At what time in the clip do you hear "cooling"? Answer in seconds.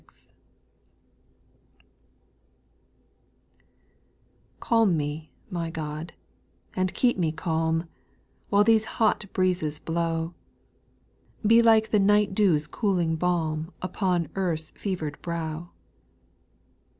12.65-13.15